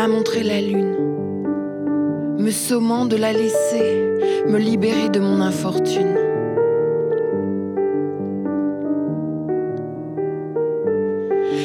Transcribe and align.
m'a 0.00 0.08
montré 0.08 0.42
la 0.42 0.62
lune, 0.62 0.96
me 2.38 2.50
sommant 2.50 3.04
de 3.04 3.16
la 3.16 3.34
laisser 3.34 4.08
me 4.48 4.56
libérer 4.58 5.10
de 5.10 5.20
mon 5.20 5.42
infortune. 5.42 6.16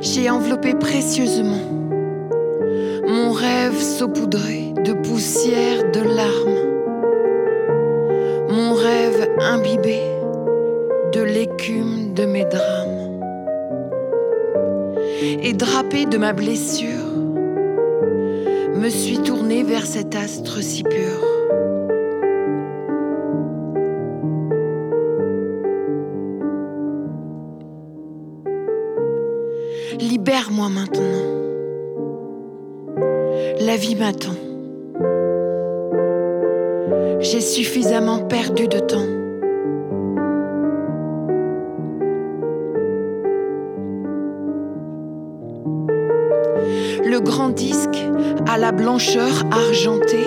J'ai 0.00 0.30
enveloppé 0.30 0.74
précieusement 0.74 1.66
mon 3.08 3.32
rêve 3.32 3.80
saupoudré 3.80 4.72
de 4.84 4.92
poussière, 4.92 5.90
de 5.90 6.00
larmes, 6.02 6.60
mon 8.48 8.74
rêve 8.74 9.28
imbibé 9.40 9.98
de 11.12 11.22
l'écume 11.22 12.14
de 12.14 12.26
mes 12.26 12.44
drames, 12.44 12.99
et 15.22 15.52
drapé 15.52 16.06
de 16.06 16.18
ma 16.18 16.32
blessure, 16.32 17.06
me 18.74 18.88
suis 18.88 19.18
tourné 19.18 19.62
vers 19.62 19.84
cet 19.86 20.16
astre 20.16 20.62
si 20.62 20.82
pur. 20.82 21.26
Libère-moi 30.00 30.68
maintenant. 30.70 31.40
La 33.60 33.76
vie 33.76 33.96
m'attend. 33.96 34.36
J'ai 37.20 37.40
suffisamment 37.40 38.20
perdu 38.20 38.66
de 38.66 38.78
temps. 38.78 39.19
Grand 47.22 47.50
disque 47.50 47.98
à 48.48 48.56
la 48.56 48.72
blancheur 48.72 49.44
argentée 49.52 50.26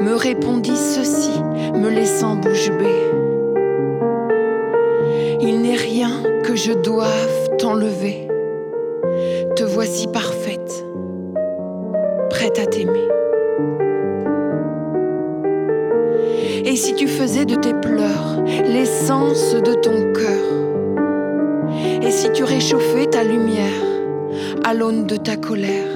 me 0.00 0.14
répondit 0.14 0.76
ceci, 0.76 1.40
me 1.74 1.88
laissant 1.88 2.34
bouche 2.34 2.70
bée. 2.70 3.02
Il 5.40 5.62
n'est 5.62 5.76
rien 5.76 6.10
que 6.42 6.56
je 6.56 6.72
doive 6.72 7.56
t'enlever. 7.58 8.28
Te 9.54 9.62
voici 9.62 10.08
parfaite, 10.08 10.84
prête 12.28 12.58
à 12.58 12.66
t'aimer. 12.66 13.08
Et 16.64 16.76
si 16.76 16.94
tu 16.94 17.06
faisais 17.06 17.44
de 17.44 17.54
tes 17.54 17.74
pleurs 17.74 18.42
l'essence 18.64 19.54
de 19.54 19.74
ton 19.74 20.12
cœur, 20.12 22.02
et 22.02 22.10
si 22.10 22.30
tu 22.32 22.42
réchauffais 22.42 23.06
ta 23.06 23.22
lumière 23.22 23.68
à 24.64 24.74
l'aune 24.74 25.06
de 25.06 25.16
ta 25.16 25.36
colère, 25.36 25.86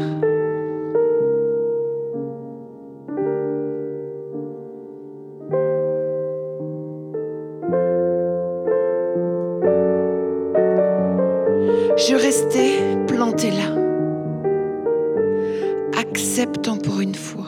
je 11.97 12.15
restais 12.15 12.79
plantée 13.07 13.51
là, 13.51 13.75
acceptant 15.99 16.77
pour 16.77 17.01
une 17.01 17.15
fois 17.15 17.47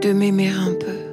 de 0.00 0.12
m'aimer 0.12 0.48
un 0.48 0.74
peu. 0.74 1.11